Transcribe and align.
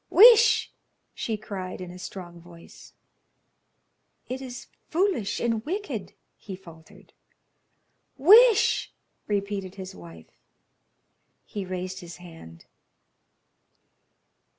"Wish!" 0.09 0.73
she 1.13 1.37
cried, 1.37 1.79
in 1.79 1.91
a 1.91 1.99
strong 1.99 2.41
voice. 2.41 2.93
"It 4.27 4.41
is 4.41 4.65
foolish 4.89 5.39
and 5.39 5.63
wicked," 5.63 6.13
he 6.39 6.55
faltered. 6.55 7.13
"Wish!" 8.17 8.91
repeated 9.27 9.75
his 9.75 9.93
wife. 9.93 10.31
He 11.45 11.65
raised 11.67 11.99
his 11.99 12.15
hand. 12.17 12.65